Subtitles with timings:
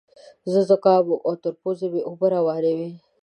[0.51, 2.89] زه ذکام وم او تر پوزې مې اوبه روانې وې.